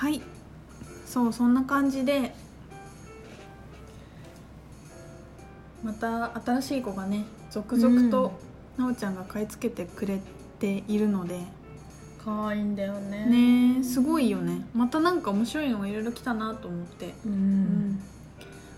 [0.00, 0.22] はい。
[1.04, 2.34] そうそんな感じで
[5.84, 8.32] また新しい子がね続々と
[8.78, 10.18] なおちゃんが買い付けてくれ
[10.58, 11.40] ているので、
[12.24, 13.26] 可愛いんだよね。
[13.26, 14.64] ねえすごいよね。
[14.74, 18.02] またなんか面白いのがいろいろ来たなと思って、ううんん。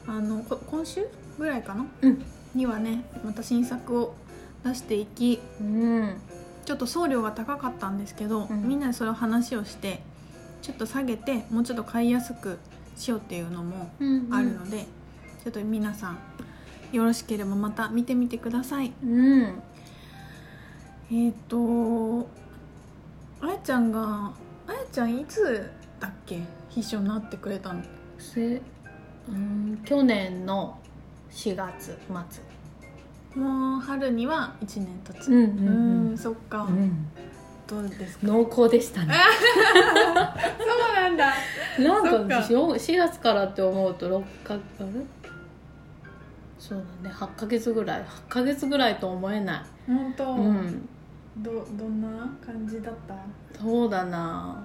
[0.09, 1.07] あのこ今週
[1.39, 1.87] ぐらいかな？
[2.01, 2.25] うん。
[2.53, 4.17] にはねまた新作を
[4.65, 6.17] 出していきうん。
[6.65, 8.69] ちょっと送料が高かったんですけど、うん。
[8.69, 10.03] みんなでそれを話をして
[10.63, 12.59] ちょっと下げてもうちょっと買いやすく
[12.97, 14.87] しようっていうのもうんあるので、
[15.43, 16.19] ちょっと皆さん
[16.93, 18.93] よろしければまた見てみてください。
[19.05, 19.63] うん。
[21.11, 22.27] えっ、と
[23.41, 24.33] あやちゃんが
[24.67, 26.41] あやちゃんいつだっけ？
[26.71, 27.83] 秘書になってくれたの？
[28.19, 28.61] せ
[29.29, 30.79] うん去年の
[31.31, 31.99] 4月
[33.35, 33.43] 末。
[33.43, 35.29] もう春には1年経つ。
[35.29, 36.11] うんうん。
[36.11, 37.09] うんそっか、うん
[37.67, 38.27] どうですか？
[38.27, 39.15] 濃厚でしたね。
[39.15, 41.33] そうなんだ。
[41.79, 42.41] なんか。
[42.41, 44.87] か4 4月からって思うと6かあれ？
[46.59, 47.15] そうだね。
[47.15, 48.01] 8ヶ月ぐらい。
[48.03, 49.63] 8ヶ月ぐらいと思えない。
[49.87, 50.89] 本当、うん。
[51.39, 52.09] どどんな
[52.45, 53.15] 感じだった？
[53.59, 54.63] そうだな。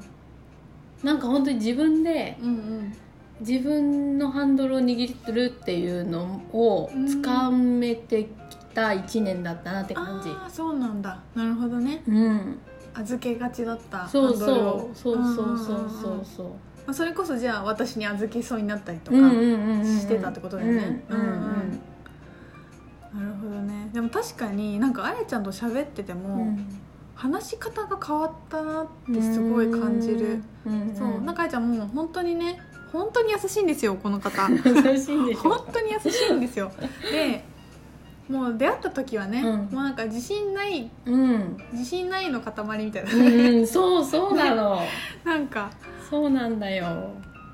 [1.03, 2.93] なんか本当に自分でうんうん。
[3.39, 8.29] 自分のハンドルを握ってるっていうのをつかめてき
[8.73, 10.29] た1年だったなって感じ。
[10.29, 11.19] ああそうなんだ。
[11.35, 12.01] なるほどね。
[12.07, 12.59] うん
[12.99, 14.45] 預けがちだったそうそ
[14.91, 16.47] うそうそうそうそうそう。
[16.47, 21.05] まあ、それこそじゃあ私に預けそうになったりとか、してたってことだよね。
[21.09, 21.81] うんうんうん
[23.13, 23.89] なるほどね。
[23.93, 26.65] でも確かになんかあやちゃんと喋ってても、うん。
[27.15, 30.95] 話し方が変わったなってすごい感じる、うん。
[30.95, 31.21] そう。
[31.21, 32.59] なんかあやちゃんもう本当にね
[32.91, 34.47] 本当に優しいんですよこの方。
[34.51, 35.49] 優しいんでしょ。
[35.49, 36.71] 本当に優しいんですよ。
[37.11, 37.43] で
[38.29, 39.57] もう出会った時はね、うん。
[39.75, 41.57] もうなんか自信ないうん。
[41.71, 43.15] 自信ないの塊みたいな、う
[43.61, 44.81] んそうそうなの。
[45.23, 45.71] なんか
[46.09, 47.09] そうなんだよ。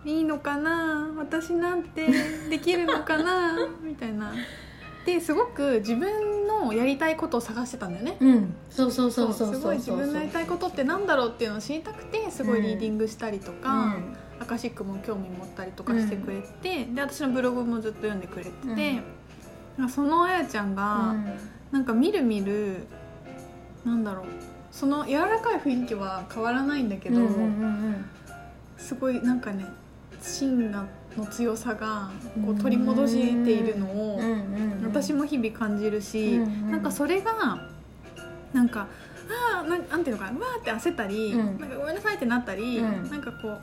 [0.05, 1.09] いいのかな？
[1.17, 2.07] 私なんて
[2.49, 3.55] できるのかな？
[3.81, 4.33] みたいな。
[5.05, 8.17] ですごく自分のやりたいことを探してたんだよね。
[8.19, 8.55] うん。
[8.69, 13.95] そうそうそうそうそうすごい自分のやりたいことってなんだろうっていうのを知りたくてすごいリーディングしたりとか、
[14.39, 18.75] アカシックも興味持ったりとかしてくれて、で私のブログもずっと読んでくれてて、なん。
[18.97, 19.03] か
[19.89, 21.15] そのあやちゃんが、
[21.71, 22.85] なんかみるみる
[23.85, 24.25] なんだろう
[24.71, 28.05] その柔らかい雰囲気は変わらないんだけど、うんうんうん
[28.77, 29.65] すごいなんかね
[30.19, 30.85] 芯が
[31.15, 32.11] の強さが
[32.43, 32.57] こうん。
[32.57, 34.83] う取り戻しているのをうんうんうん。
[34.83, 36.71] 私も日々感じるし、うんうん。
[36.71, 37.31] なんかそれが
[38.51, 38.87] なんか
[39.53, 41.59] ああなんなんていうのかなわーって焦ったり、うん。
[41.59, 43.09] なんかごめんなさいってなったり、うん。
[43.09, 43.57] なんかこ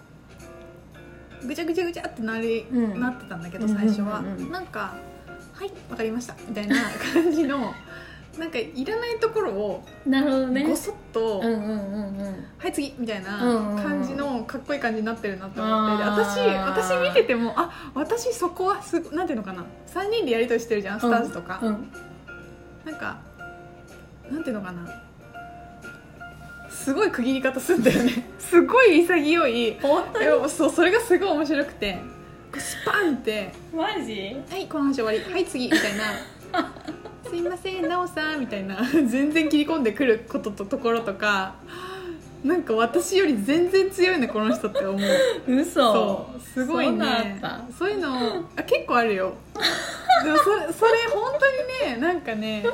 [1.42, 3.00] うぐちゃぐちゃぐちゃってなり、うん。
[3.00, 4.47] なってたんだけど最初は、うんうんうん。
[4.47, 4.94] うんなんか
[5.60, 6.76] 「はいわかりました」みたいな
[7.12, 7.75] 感じの
[8.38, 10.65] なんかいらないところをなるほどね。
[10.65, 12.44] ごそっと「うんうんうんうん。
[12.59, 13.38] はい次」みたいな
[13.82, 16.04] 感じのかっこいい感じになってるなと思って。
[16.04, 19.65] 私私見ててもあ私そこはすなんていうのかな。
[19.88, 21.92] 3人でやり取りしてるじゃんスターズとか、うん。
[22.84, 23.19] なんか
[24.31, 24.88] なんていうのかな。
[26.71, 28.31] すごい区切り方するんだよね。
[28.38, 29.77] すごい潔い。
[29.82, 31.98] 本当でもそうそれがすごい面白くて
[32.59, 33.53] スパンって。
[33.75, 35.21] マジ「はいこの話終わり。
[35.21, 36.05] はい次」みたいな
[37.28, 38.77] 「すいませんなおさん」みたいな。
[39.06, 41.55] 全然切り込んでくることとところとか。
[42.43, 45.00] なんか私より全然強いねこの人って思う。
[45.47, 45.75] 嘘。
[45.93, 47.05] そうすごいね。
[47.05, 47.75] あった？
[47.78, 49.34] そういうのあ結構あるよ。
[50.25, 52.65] でもそれそれ本当にねなんかね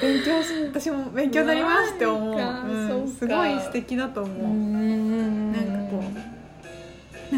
[0.00, 2.64] 勉強し私も勉強になりますって思う、ううか
[3.18, 5.43] すごい素敵だと思う、んなん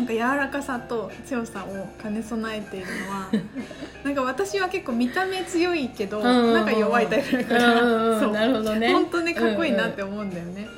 [0.06, 3.28] なんか柔らかさと強さを兼ね備えているのは
[4.04, 6.54] なんか私は結構見た目強いけど、うんうんうん。
[6.54, 8.92] なんか弱いタイプだから、うんうんなるほどね。
[8.92, 10.68] 本当ねかっこいいなって思うんだよね、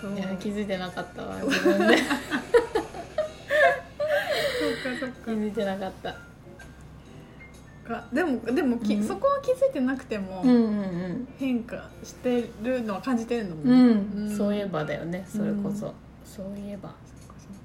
[0.00, 0.14] そう。
[0.14, 1.96] いや気づいてなかったわ 自分で。
[1.96, 2.08] そっか
[5.00, 6.14] そっ気づいてなかった。
[7.88, 9.02] かでもでもき、うん。
[9.02, 14.28] そこは気づいてなくても、うんうん変化してるのは感じてるのもうん、うん。
[14.28, 14.36] うん。
[14.36, 15.92] そういえばだよねそれこそ、うん。
[16.26, 16.90] そういえば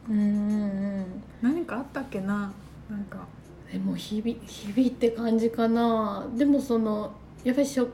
[0.10, 1.24] うんうんうん。
[1.42, 2.52] 何かあったっけな？
[2.90, 3.26] なんか。
[3.72, 6.28] でも日々日々って感じかな。
[6.36, 7.12] でもその
[7.44, 7.88] やっぱりしょ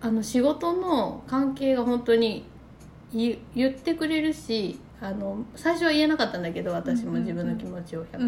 [0.00, 2.44] あの仕事の関係が本当に
[3.12, 8.20] 言言ってくれるしあの最初は言えなかったんだけど私も自分の気持ちを100%、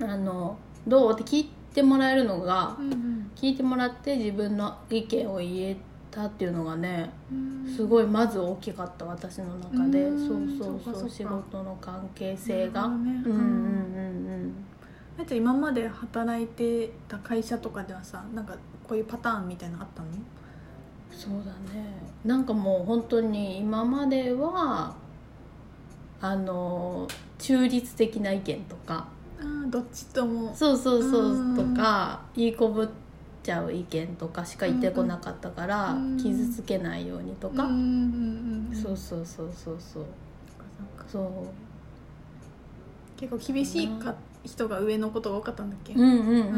[0.00, 0.10] うん。
[0.10, 1.12] あのどう？
[1.12, 3.30] って聞いてもらえるのがうんうん。
[3.34, 5.76] 聞いてもらって自分の意見を言え
[6.12, 7.74] たっていうのがねうん。
[7.74, 10.04] すごいまず大きかった私の中で。
[10.04, 10.58] うん。
[10.58, 11.10] そうそうそう。
[11.10, 13.22] 仕事の関係性が、ね。
[13.26, 14.54] うんうんうん
[15.18, 18.54] あいちゃん今まで働いてた会社とかではさなんか
[18.88, 20.08] こういうパターンみたいなのあったの？
[21.10, 21.86] そうだね。
[22.24, 24.94] なんかもう本当に今までは
[26.20, 27.06] あの
[27.38, 29.06] 中立的な意見とか。
[29.38, 30.54] あーどっちとも。
[30.54, 31.22] そうそうそう。
[31.24, 31.74] うん。
[31.74, 32.88] とか言いこぶっ
[33.42, 37.64] ちゃう意見とかしか言ってこなかったからうん傷つけないようにとか。
[37.64, 40.04] うんうんうんそうそうそうそうそう。
[41.10, 41.30] そう。
[43.16, 45.92] 結構厳しいか人が上のことが多かったんだっけ？
[45.94, 46.34] うんうんうんうん。
[46.36, 46.48] うん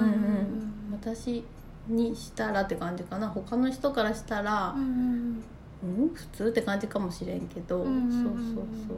[0.92, 1.44] 私
[1.88, 3.28] にしたらって感じかな。
[3.28, 5.44] 他の人からしたらうんうん
[6.02, 6.08] うん。
[6.14, 8.34] 普通って感じかもしれんけど、うんそうそう
[8.88, 8.96] そう。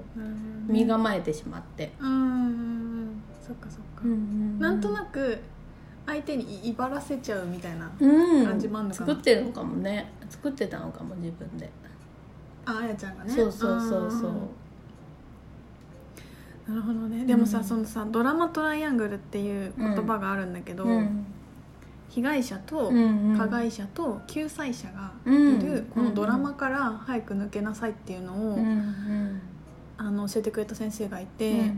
[0.68, 4.04] 身構えてしまって、うんうんうんそっかそっか、
[4.58, 5.38] なんとなく
[6.06, 8.46] 相手に威張らせちゃうみたいなうん。
[8.46, 9.06] 感じもあんのかな。
[9.08, 10.12] 作ってるのかもね。
[10.30, 11.68] 作ってたのかも自分で、
[12.64, 13.32] ああやちゃんがね。
[13.32, 14.30] そうそうそうそう。
[16.68, 17.24] なるほどね。
[17.24, 17.64] でもさ、うん。
[17.64, 21.26] そのさドラマトライアングルっていう言葉があるんだけど、うん。
[22.08, 23.36] 被害者とうんうん。
[23.36, 25.58] 加害者と救済者がいうん。
[25.58, 29.40] るこのドラマから早く抜けなさいっていうのを、うんうん。
[29.98, 31.72] あの教えてくれた先生がいて、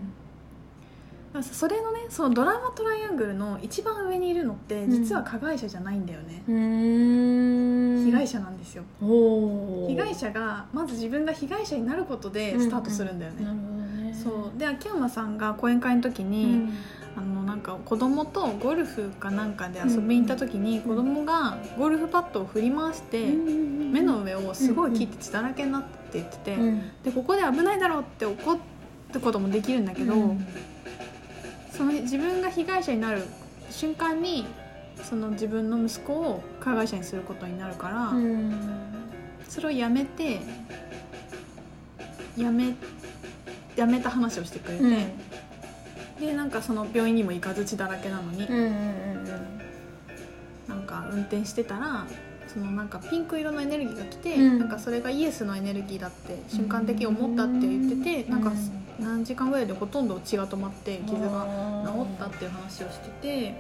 [1.43, 4.91] それのねそのドラマトライアングルの一番上にいるのってうん。
[4.91, 8.05] 実は加害者じゃないんだよね、うーん。
[8.07, 8.85] 被害者なんですよ。
[9.01, 14.15] 被害者がまず自分が被害者になることでスタートするんだよね、なるほどね。
[14.15, 14.59] そう。
[14.59, 16.73] で秋山さんが講演会の時うに、ん。
[17.17, 26.83] あのなんか子供とゴルフかなんかで遊びに行った時に子供がゴルフパッドを振り回して目の上をすごい切って血だらけになって言ってて、うん。
[27.03, 28.59] でここで危ないだろうって怒
[29.13, 30.47] ることもできるんだけど、うん
[31.79, 33.23] その自分が被害者になる
[33.71, 34.45] 瞬間に
[35.01, 38.53] その自分の息子を加害者にすることになるから、うん。
[39.49, 40.41] それをやめて
[42.37, 42.75] やめ
[43.77, 44.97] やめた話をしてくれて、うん。
[46.21, 49.59] でなんかその病院にも行かず血だらけなのに、うんうん
[50.67, 52.07] なんか運転してたら
[52.47, 54.59] そのなんかピンク色のエネルギーが来て、うん。
[54.59, 58.31] なんかそれがイエスのエネルギーだって瞬間的に思ったって言ってて、うん。
[58.33, 58.53] なんか
[58.99, 63.55] 何時間ぐらいでほとんど血が止まって傷がが治ったっていう話をしてて、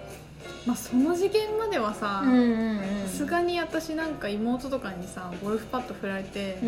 [0.67, 3.09] まあ、その事件まではさうんうんうん。
[3.09, 6.59] さすがに私なんか妹とかにさゴルフパッド振られて、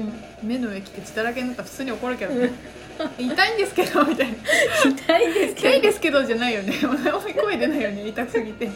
[0.42, 0.48] うん。
[0.48, 2.50] 目の上切って血だらけになったら普通に怒るけどね。
[3.18, 4.34] 痛いんですけどみたいな。
[4.90, 6.74] 痛いです痛いですけどじゃないよね。
[7.42, 8.70] 声出ないよね痛すぎて。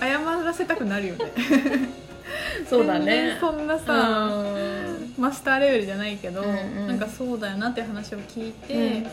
[0.00, 1.24] 謝らせたくなるよね。
[2.68, 3.92] そうだ全ね然そんなさ、
[4.26, 4.77] うん
[5.18, 6.52] マスターレベルじゃないけど、うんう
[6.84, 6.86] ん。
[6.88, 9.02] なんかそうだよなって話を聞いて、うん。
[9.02, 9.10] で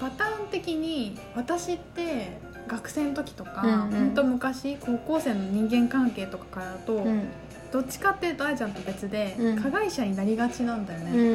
[0.00, 2.38] パターン的に私って
[2.68, 3.90] 学生の時とか、うんうん。
[3.90, 7.24] ほんと昔高校生の人間関係とかからだと、うん。
[7.72, 9.62] どっちかっていうとあやちゃんと別で、うん。
[9.62, 11.28] 加害者になりがちなんだよね、うんうんう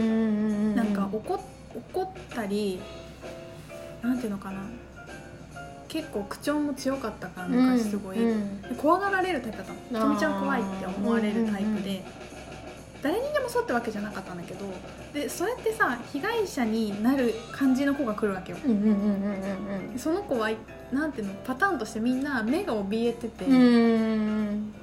[0.72, 1.40] んなんか怒
[1.75, 2.80] 怒ったり
[4.02, 4.62] なんていうのかな。
[5.88, 9.80] 結構口調も強かったから昔すごい、うんで怖がられるタイプだったの。
[9.80, 12.04] ひとみちゃん怖いって思われるタイプで、
[13.07, 14.65] 誰にでもそうってわけじゃなかったんだけど
[15.13, 18.57] でそれってさ被害者になる感じの子が来るわけよ。
[19.95, 20.50] その子は
[20.92, 24.74] なんていうのパターンとしてみんな目が怯えてて「ううんん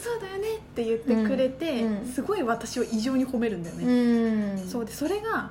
[0.00, 4.66] そうだよね」って言ってくれて、うんうんすごい私を異常に褒めるんだよね、うん。
[4.66, 5.50] そうでそれが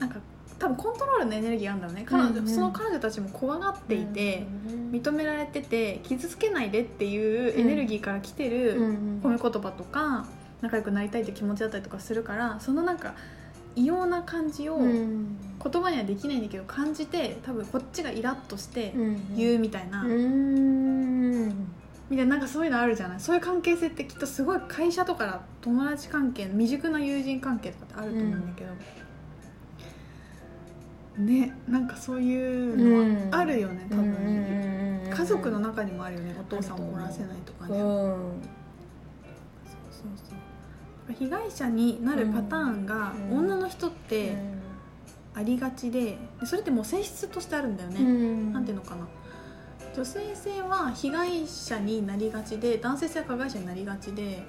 [0.00, 0.16] なんか
[0.58, 2.04] 多分コントロールのエネルギーがあるんだろうね。
[2.04, 4.44] 彼女、うんうんその彼女たちも怖がっていて、
[4.90, 8.80] 認められてて傷つけないでっていうエネルギーから来てる
[9.22, 10.26] 褒め言葉とか
[10.60, 13.14] 仲良くなりたいって気持ちだったりとかするからそのなんか
[13.76, 15.36] 異様な感じをうん。
[15.62, 21.48] 言葉にはできないんだけど感じて多分こっちがイラッとしてうん言うみたいな、うん。
[22.10, 23.20] みたいななんかそういうのあるじゃない？
[23.20, 28.70] そういう関係性ってきっとすごい会社とか友達関係未熟な友人関係とかってあると思うんだけど、
[31.24, 37.78] ねなんかそういうのはあるよね、多分、家族の中にもあるよねお父さんを怒らせないとかね、
[41.12, 43.38] 被害者になるパターンがうん。
[43.38, 44.36] 女の人って
[45.34, 49.06] ありがちででそれってもう性質としてあるんだよね、なんていうのかな。
[49.94, 54.44] 女性性は被害者になりがちで男性性は加害者になりがちで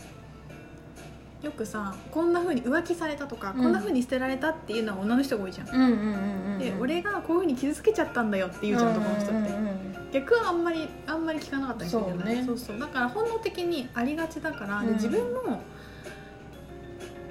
[1.44, 3.64] よくさこんな風に浮気されたとか、うん。
[3.64, 9.50] こんな風に捨てられたっていうのは女の人が多いじゃん、うんうんうんうんで俺がこういう風に傷つけちゃったんだよって言うじゃん男の人って、
[10.14, 12.46] 逆はあんまりあんまり聞かなかったりするじゃないそうね。
[12.46, 12.80] そうそう。
[12.80, 14.94] だから本能的にありがちだから、でうん。
[14.94, 15.62] 自分も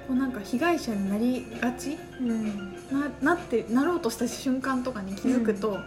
[0.07, 1.97] こうなんか被害者になりがち？
[2.19, 2.73] うん。
[3.21, 5.79] ななってなろうとした瞬間とかに気づくと、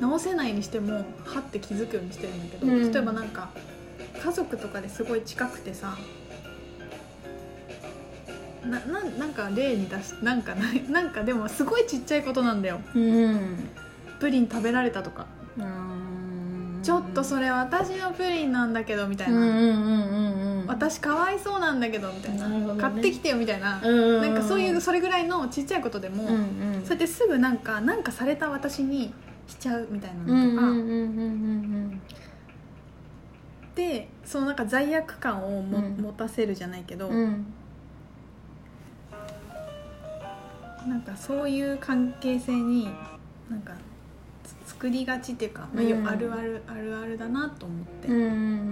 [0.00, 2.92] 直せないにしてもはって気づくようにしてるんだけど、うん。
[2.92, 3.50] 例えばなんか
[4.22, 5.96] 家族とかですごい近くてさ
[8.64, 12.80] なななんか例に出しなんかないなんかでもすごいちっちゃいことなんだよ。
[12.94, 13.68] うん。
[14.18, 15.39] プリン食べられたとか、うん
[16.82, 22.48] ちょっとそれ私のプリンなんだけどみたいな、うんうんうんうんうん私かわいそうなんだけどみたいな。
[22.48, 22.80] ね。
[22.80, 26.32] 買ってきてよみたいな、うんなんかそういうそれぐらいのちっちゃいことでも、うんう
[26.78, 29.12] んそうやってすぐなんかなんかされた私に
[29.48, 32.00] しちゃうみたいなうんのとか、
[33.74, 35.96] でそのなんか罪悪感をも、うん。
[36.00, 37.16] 持たせるじゃないけど、うん。
[37.16, 37.46] うん
[40.88, 42.88] なんかそういう関係性に
[43.50, 43.89] なんかつ
[44.80, 48.22] 作りがちっていうか、まあようんあるあるあるあるだなと思って、うんうん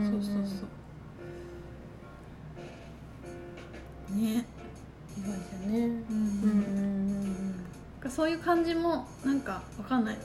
[0.06, 0.64] うんそうそうそ
[4.14, 4.16] う。
[4.16, 4.46] ね。
[5.14, 5.78] 被害者ね。
[5.78, 5.84] うん。
[5.84, 7.60] うんうんなん
[8.00, 10.16] かそういう感じもなんかわかんない。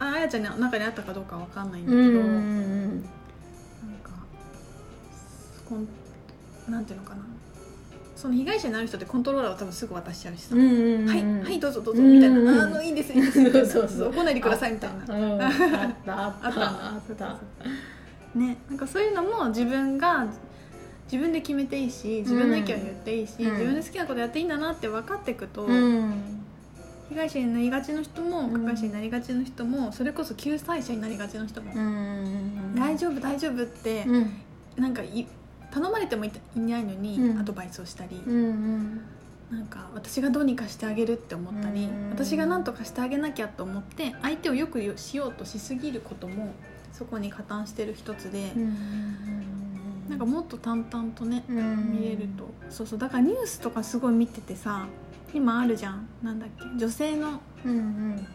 [0.00, 2.88] ああやちゃんの中にあったかどうかわかんないんだけど、うんうんうん。
[2.96, 3.08] なん
[4.02, 4.10] か
[5.68, 5.86] こん
[6.68, 7.22] なんていうのかな
[8.18, 12.02] その被害者になる人ってコントローラーを多分すぐ渡しちゃうしさ、うんうんうんはいはいどうぞどうぞ。
[12.02, 13.40] うんみたいな、あのいいですいいです。
[13.40, 14.12] みたいなそうそうそう。
[14.12, 15.14] 来ないでくださいみたいな。
[15.14, 15.40] うん。
[15.40, 15.50] あっ
[16.04, 17.30] たあったあった。
[17.30, 17.36] あっ
[18.34, 20.26] たねなんかそういうのも自分が
[21.04, 23.52] 自分で決めていいし自分の意見を言っていいし、うん。
[23.52, 26.12] 自分で好きなことやっていいんだなって分かっていくと、うん。
[27.10, 32.74] 被害者になりがちの人もん加害者になりがちの人もそれこそ救済者になりがちの人も、うん。
[32.74, 34.32] 大丈夫大丈夫って、うん。
[34.76, 35.24] なんかい
[35.78, 37.38] 頼まれてもいないのにうん。
[37.38, 39.00] アドバイスをしたり、うんうん。
[39.50, 46.52] なんか私がどうにかしてあげるって思ったり、うん私が何とかしてあげなきゃと思って相手をよくしようとしすぎることも
[46.92, 48.76] そこに加担してる一つで、うん
[50.08, 51.92] なんかもっと淡々とね、うん。
[51.92, 52.48] 見れると。
[52.70, 52.98] そうそう。
[52.98, 54.86] だからニュースとかすごい見ててさ
[55.34, 56.08] 今あるじゃん。
[56.22, 56.64] なんだっけ。
[56.76, 58.26] 女性のうん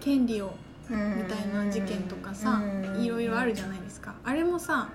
[0.00, 0.54] 権利を
[0.90, 3.02] うんみたいな事件とかさ、うん。
[3.02, 4.14] いろいろあるじゃないですか。
[4.22, 4.90] あれもさ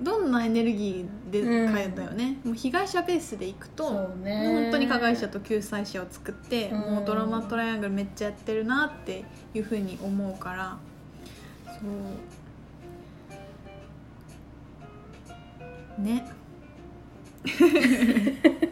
[0.00, 6.94] どんなエネルギーで変えたよね、もう被害者ベースでいくと本当に加害者と救済者を作って、うん。
[6.94, 10.78] もうドラマトライアングルめっちゃやってるなっていうふうに思うから。
[11.66, 11.72] そ
[15.98, 16.02] う。
[16.02, 16.24] ね